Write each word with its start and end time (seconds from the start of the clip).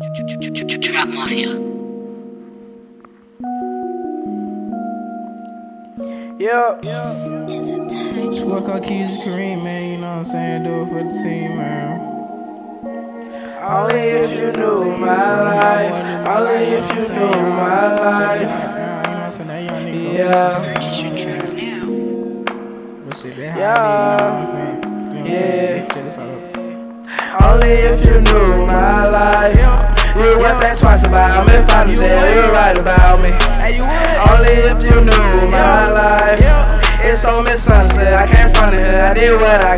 Trap 0.00 1.08
Mafia. 1.08 1.52
Yep. 6.38 6.84
Is 7.50 7.68
it 7.68 7.90
time? 7.90 8.32
Swear 8.32 8.62
CoKeeZy 8.62 9.22
Kareem, 9.22 9.62
man. 9.62 9.92
You 9.92 9.98
know 9.98 10.08
what 10.08 10.16
I'm 10.16 10.24
saying? 10.24 10.62
Do 10.62 10.80
it 10.80 10.86
for 10.86 11.02
the 11.04 11.12
team, 11.12 11.56
man. 11.58 12.00
Only 13.62 14.00
if 14.00 14.30
you 14.30 14.52
knew 14.52 14.96
my 14.96 15.42
life. 15.42 16.26
Only 16.26 16.64
if 16.72 16.88
you 16.88 17.00
knew 17.14 17.30
my 17.52 17.94
life. 18.00 18.50
Yeah. 20.14 20.60
Yeah. 23.56 23.82
Yeah. 25.26 25.91
Only 27.52 27.84
if 27.84 28.00
you 28.06 28.18
knew 28.22 28.66
my 28.66 29.08
life. 29.08 29.56
You 30.16 30.38
would 30.40 30.56
think 30.60 30.78
twice 30.78 31.04
about 31.06 31.46
me 31.46 31.54
if 31.54 31.68
I 31.68 31.84
knew 31.84 32.00
you 32.00 32.52
right 32.52 32.78
about 32.78 33.20
me. 33.20 33.28
Only 34.32 34.54
if 34.72 34.82
you 34.82 35.04
knew 35.04 35.50
my 35.50 35.92
life. 35.92 36.40
It's 37.04 37.26
me 37.26 37.56
sunset, 37.56 38.14
I 38.14 38.26
came 38.26 38.48
from 38.48 38.74
the 38.74 38.80
hood, 38.80 39.00
I 39.00 39.12
did 39.12 39.34
what 39.34 39.64
I 39.64 39.76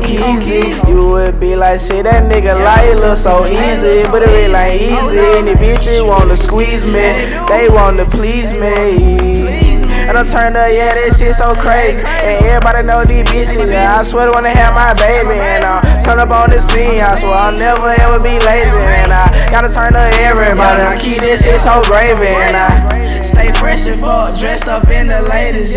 knew 0.00 0.74
you 0.88 1.08
would 1.08 1.40
be 1.40 1.56
like, 1.56 1.80
shit, 1.80 2.04
that 2.04 2.30
nigga 2.30 2.54
life 2.64 2.96
look 2.96 3.16
so 3.16 3.46
easy, 3.46 4.06
but 4.08 4.22
it 4.22 4.28
really 4.28 4.48
like 4.48 4.80
easy. 4.80 5.20
And 5.38 5.48
the 5.48 5.54
bitches 5.54 6.06
wanna 6.06 6.36
squeeze 6.36 6.86
me, 6.86 7.26
they 7.48 7.68
wanna 7.68 8.04
please 8.04 8.56
me. 8.56 9.68
And 10.08 10.16
I'm 10.16 10.24
turned 10.24 10.56
up, 10.56 10.72
yeah, 10.72 10.94
this 10.94 11.18
shit 11.18 11.34
so 11.34 11.54
crazy. 11.54 12.06
And 12.06 12.44
everybody 12.46 12.86
know 12.86 13.04
these 13.04 13.26
bitches. 13.28 13.68
I 13.74 14.02
swear 14.02 14.26
they 14.26 14.32
wanna 14.32 14.50
have 14.50 14.74
my 14.74 14.94
baby. 14.94 15.38
And 15.38 15.64
I 15.64 16.00
turn 16.00 16.18
up 16.18 16.30
on 16.30 16.50
the 16.50 16.58
scene, 16.58 17.00
I 17.02 17.14
swear 17.16 17.34
I'll 17.34 17.52
never 17.52 17.88
ever 17.88 18.18
be 18.18 18.38
lazy. 18.40 18.82
And 19.04 19.12
I 19.12 19.50
gotta 19.50 19.68
turn 19.68 19.94
up 19.96 20.14
everybody. 20.14 20.82
I 20.82 20.98
keep 20.98 21.18
this 21.18 21.44
shit 21.44 21.60
so 21.60 21.82
gravy. 21.84 22.28
And 22.28 22.56
I 22.56 23.20
stay 23.22 23.52
fresh 23.52 23.86
and 23.86 24.00
fuck, 24.00 24.38
dressed 24.38 24.68
up 24.68 24.88
in 24.88 25.08
the 25.08 25.22
latest, 25.22 25.74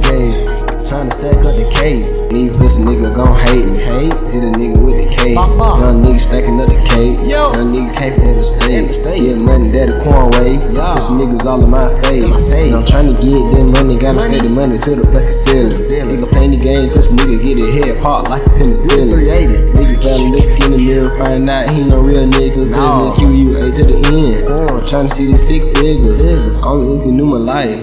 days. 0.00 0.73
Tryna 0.84 1.12
stack 1.16 1.40
up 1.40 1.56
the 1.56 1.64
K. 1.72 1.96
These 2.28 2.56
pussy 2.60 2.84
nigga 2.84 3.08
gon' 3.16 3.32
hate 3.40 3.72
me. 3.72 3.80
Hate. 3.88 4.12
Hit 4.36 4.44
a 4.44 4.52
nigga 4.52 4.78
with 4.84 5.00
the 5.00 5.08
K. 5.08 5.32
Young 5.32 6.04
nigga 6.04 6.20
stacking 6.20 6.60
up 6.60 6.68
the 6.68 6.76
K. 6.76 7.08
Young 7.24 7.72
nigga 7.72 7.88
came 7.96 8.12
from 8.20 8.36
the 8.36 8.44
state. 8.44 8.84
Get 8.84 9.40
money 9.48 9.72
that 9.72 9.88
the 9.88 9.96
corn 10.04 10.28
way. 10.36 10.60
This 10.60 11.08
niggas 11.08 11.48
all 11.48 11.64
in 11.64 11.72
my 11.72 11.88
face. 12.04 12.28
And 12.52 12.76
I'm 12.76 12.84
tryna 12.84 13.16
get 13.16 13.32
that 13.32 13.64
money. 13.72 13.96
Gotta 13.96 14.20
stay 14.28 14.44
the 14.44 14.52
money 14.52 14.76
to 14.76 14.90
the 14.92 15.08
fucking 15.08 15.32
ceiling. 15.32 15.72
Nigga 15.72 16.28
playing 16.28 16.52
the 16.52 16.60
game. 16.60 16.92
Pussy 16.92 17.16
nigga 17.16 17.40
get 17.40 17.56
his 17.56 17.74
head 17.80 18.04
popped 18.04 18.28
like 18.28 18.44
a 18.44 18.52
penicillin. 18.52 19.24
Nigga 19.24 19.96
gotta 20.04 20.20
look 20.28 20.52
in 20.52 20.68
the 20.68 20.84
mirror. 20.84 21.08
Find 21.16 21.48
out 21.48 21.72
he 21.72 21.80
no 21.88 22.04
real 22.04 22.28
nigga. 22.28 22.68
Cause 22.76 23.08
no. 23.08 23.16
QUA 23.16 23.72
to 23.72 23.82
the 23.88 23.96
end. 24.20 24.44
Tryna 24.84 25.08
see 25.08 25.32
these 25.32 25.40
sick 25.40 25.64
figures. 25.80 26.60
Only 26.60 27.00
if 27.00 27.08
you 27.08 27.12
knew 27.16 27.24
my 27.24 27.40
life. 27.40 27.80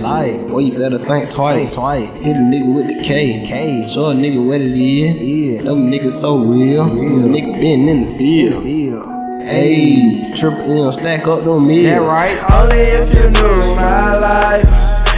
Boy, 0.47 0.69
you 0.69 0.77
better 0.77 1.01
think 1.01 1.33
twice. 1.33 1.73
Hit 2.21 2.37
a 2.37 2.45
nigga 2.45 2.69
with 2.69 2.87
the 2.87 2.90
K. 2.99 3.45
K. 3.47 3.87
Show 3.87 4.09
a 4.09 4.13
nigga 4.13 4.45
what 4.45 4.61
it 4.61 4.77
is. 4.77 5.21
Yeah. 5.21 5.61
Them 5.63 5.91
niggas 5.91 6.11
so 6.11 6.37
real. 6.39 6.85
real. 6.85 7.27
Nigga 7.27 7.53
been 7.53 7.87
in 7.87 8.11
the 8.11 8.17
field. 8.17 8.63
field. 8.63 9.07
Hey, 9.41 10.31
triple 10.37 10.85
M, 10.85 10.91
stack 10.91 11.27
up 11.27 11.43
them 11.43 11.67
meals. 11.67 11.91
That 11.91 12.01
right. 12.01 12.37
Only 12.51 12.77
if 12.77 13.13
you 13.15 13.29
knew 13.29 13.75
my 13.75 14.17
life. 14.17 14.65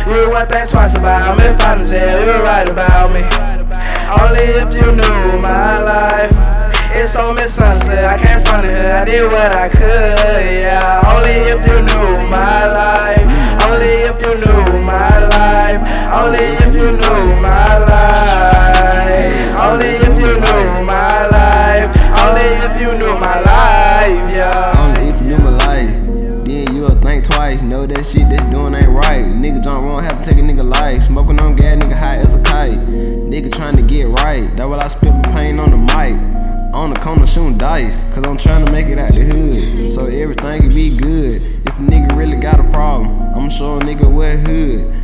You 0.08 0.30
would 0.34 0.50
think 0.50 0.70
twice 0.70 0.98
about 0.98 1.38
me 1.38 1.46
if 1.46 1.62
I 1.62 1.80
knew 1.80 2.32
you 2.32 2.44
right 2.44 2.70
about 2.70 3.14
me. 3.14 3.22
Only 4.22 4.44
if 4.60 4.74
you 4.74 4.92
knew 4.92 5.40
my 5.40 5.80
life. 5.80 6.64
It's 6.96 7.16
me 7.18 7.48
sunset, 7.48 8.06
I 8.06 8.40
from 8.40 8.66
the 8.66 8.72
hood, 8.72 8.92
I 8.92 9.06
did 9.06 9.26
what 9.26 9.56
I 9.56 9.68
could, 9.68 10.62
yeah. 10.62 11.03
Only 16.14 16.46
if 16.46 16.74
you 16.76 16.92
knew 16.92 17.42
my 17.42 17.78
life. 17.90 19.64
Only 19.64 19.90
if 19.98 20.20
you 20.20 20.34
knew 20.40 20.86
my 20.86 21.28
life. 21.28 21.90
Only 22.22 22.48
if 22.62 22.82
you 22.82 22.98
knew 23.00 23.18
my 23.18 23.40
life, 23.42 24.34
yeah. 24.34 24.76
Only 24.78 25.10
if 25.10 25.20
you 25.22 25.30
knew 25.30 25.40
my 25.40 25.50
life. 25.50 25.90
Then 26.46 26.76
you'll 26.76 26.96
think 27.02 27.24
twice. 27.24 27.64
Know 27.64 27.88
that 27.88 28.06
shit 28.06 28.30
that's 28.30 28.44
doing 28.52 28.76
ain't 28.76 28.90
right. 28.90 29.26
Nigga 29.26 29.64
jump 29.64 29.86
wrong, 29.86 30.04
have 30.04 30.24
to 30.24 30.30
take 30.30 30.38
a 30.38 30.46
nigga 30.46 30.64
life. 30.64 31.02
Smoking 31.02 31.40
on 31.40 31.56
gas, 31.56 31.78
nigga 31.82 31.98
high 31.98 32.18
as 32.18 32.36
a 32.36 32.44
kite. 32.44 32.80
Nigga 32.80 33.52
trying 33.52 33.76
to 33.78 33.82
get 33.82 34.08
right. 34.22 34.56
That 34.56 34.70
what 34.70 34.84
I 34.84 34.90
spit 34.90 35.14
pain 35.34 35.60
on 35.60 35.72
the 35.72 35.78
mic. 35.78 36.16
On 36.76 36.94
the 36.94 37.00
corner 37.00 37.26
shooting 37.26 37.58
dice. 37.58 38.04
Cause 38.14 38.24
I'm 38.26 38.38
trying 38.38 38.66
to 38.66 38.72
make 38.72 38.86
it 38.86 39.00
out 39.00 39.14
the 39.14 39.24
hood. 39.24 39.92
So 39.92 40.06
everything 40.06 40.62
can 40.62 40.74
be 40.76 40.96
good. 40.96 41.42
If 41.42 41.80
a 41.80 41.82
nigga 41.82 42.16
really 42.16 42.38
got 42.38 42.60
a 42.60 42.64
problem, 42.72 43.08
I'ma 43.34 43.50
show 43.50 43.78
a 43.78 43.80
nigga 43.80 44.10
what 44.10 44.38
hood. 44.40 45.03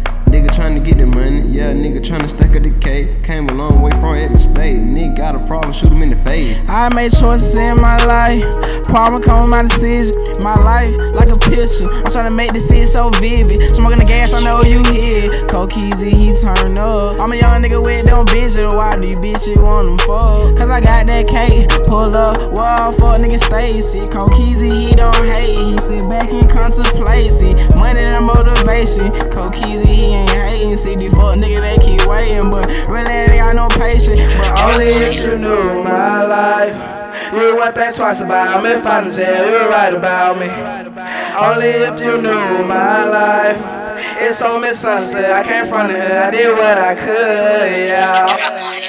To 0.79 0.85
get 0.85 0.97
the 0.97 1.07
money, 1.07 1.41
yeah, 1.41 1.73
nigga 1.73 2.01
trying 2.01 2.21
to 2.21 2.29
stack 2.29 2.55
a 2.55 2.59
decay. 2.59 3.13
Came 3.23 3.49
a 3.49 3.53
long 3.53 3.81
way 3.81 3.91
from 3.99 4.15
Edmond 4.15 4.41
State. 4.41 4.79
Nigga 4.79 5.17
got 5.17 5.35
a 5.35 5.39
problem, 5.45 5.73
shoot 5.73 5.91
him 5.91 6.01
in 6.01 6.09
the 6.09 6.15
face. 6.15 6.57
I 6.69 6.87
made 6.95 7.11
choices 7.11 7.57
in 7.57 7.75
my 7.83 7.99
life. 8.07 8.39
Problem 8.87 9.21
come 9.21 9.43
with 9.43 9.51
my 9.51 9.63
decision. 9.63 10.15
My 10.39 10.55
life 10.55 10.95
like 11.11 11.27
a 11.27 11.35
picture. 11.35 11.83
I'm 11.83 12.07
trying 12.07 12.31
to 12.31 12.33
make 12.33 12.53
the 12.53 12.61
scene 12.63 12.87
so 12.87 13.09
vivid. 13.19 13.75
Smoking 13.75 13.99
the 13.99 14.05
gas, 14.07 14.31
I 14.31 14.39
know 14.39 14.63
you 14.63 14.79
hear. 14.95 15.27
CoKeeZy, 15.51 16.15
he 16.15 16.31
turn 16.31 16.79
up. 16.79 17.19
I'm 17.19 17.27
a 17.27 17.35
young 17.35 17.59
nigga 17.59 17.83
with 17.83 18.07
them 18.07 18.23
bitches. 18.31 18.71
Why 18.71 18.95
do 18.95 19.03
you 19.03 19.19
bitches 19.19 19.59
want 19.59 19.83
them 19.83 19.99
fuck? 20.07 20.55
Cause 20.55 20.71
I 20.71 20.79
got 20.79 21.05
that 21.11 21.27
cake. 21.27 21.67
Pull 21.91 22.15
up, 22.15 22.55
well, 22.55 22.93
fuck 22.93 23.19
nigga 23.19 23.35
Stacy. 23.35 24.07
CoKeeZy, 24.07 24.71
he 24.71 24.95
don't 24.95 25.27
hate. 25.27 25.59
He 25.59 25.75
sit 25.75 26.07
back 26.07 26.31
and 26.31 26.47
contemplate. 26.49 27.27
See, 27.27 27.51
money 27.75 27.99
and 27.99 28.23
motivation. 28.23 29.11
CoKeeZy, 29.35 29.85
he 29.85 30.15
ain't 30.15 30.29
hating. 30.31 30.68
See, 30.77 30.95
these 30.95 31.13
fuck 31.13 31.35
nigga, 31.35 31.59
they 31.59 31.77
keep 31.77 32.01
waiting. 32.07 32.49
But 32.49 32.67
really 32.87 33.11
ain't 33.11 33.37
got 33.37 33.55
no 33.55 33.67
patience. 33.69 34.37
But 34.37 34.59
only 34.61 34.87
if 34.87 35.15
you 35.15 35.37
knew 35.37 35.83
my 35.83 36.23
life. 36.23 36.99
You 37.33 37.55
would 37.57 37.75
think 37.75 37.95
twice 37.95 38.21
about 38.21 38.63
me 38.63 38.71
if 38.71 38.85
I 38.85 39.03
knew 39.03 39.11
you 39.11 39.69
right 39.69 39.93
about 39.93 40.39
me. 40.39 40.49
Only 41.37 41.67
if 41.85 41.99
you 41.99 42.21
knew 42.21 42.63
my 42.65 43.05
life. 43.05 43.79
It's 44.21 44.41
on 44.41 44.61
me 44.61 44.73
sunset, 44.73 45.31
I 45.31 45.47
came 45.47 45.65
from 45.65 45.87
the 45.87 45.93
hood, 45.93 46.11
I 46.11 46.31
did 46.31 46.51
what 46.51 46.77
I 46.77 46.95
could, 46.95 47.87
yeah. 47.87 48.88